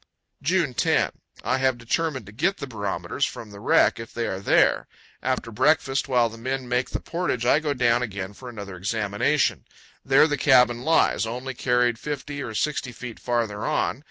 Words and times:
June 0.41 0.73
10. 0.73 1.11
I 1.43 1.59
have 1.59 1.77
determined 1.77 2.25
to 2.25 2.31
get 2.31 2.57
the 2.57 2.65
barometers 2.65 3.23
from 3.23 3.51
the 3.51 3.59
wreck, 3.59 3.99
if 3.99 4.11
they 4.11 4.25
are 4.25 4.39
there. 4.39 4.87
After 5.21 5.51
breakfast, 5.51 6.07
while 6.07 6.27
the 6.27 6.39
men 6.39 6.67
make 6.67 6.89
the 6.89 6.99
portage, 6.99 7.45
I 7.45 7.59
go 7.59 7.75
down 7.75 8.01
again 8.01 8.33
for 8.33 8.49
another 8.49 8.75
examination, 8.77 9.63
There 10.03 10.25
the 10.27 10.37
cabin 10.37 10.81
lies, 10.81 11.27
only 11.27 11.53
carried 11.53 11.99
50 11.99 12.41
or 12.41 12.55
60 12.55 12.91
feet 12.91 13.19
farther 13.19 13.63
on. 13.63 13.99